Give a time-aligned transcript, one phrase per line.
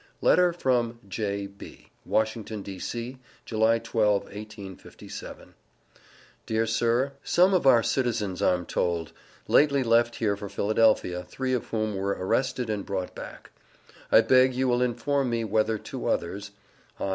[0.19, 5.53] LETTER FROM "J.B." WASHINGTON, D.C., July 12, 1857.
[6.47, 9.11] DEAR SIR: Some of our citizens, I am told,
[9.47, 13.51] lately left here for Philadelphia, three of whom were arrested and brought back.
[14.11, 16.49] I beg you will inform me whether two others
[16.99, 17.09] (I.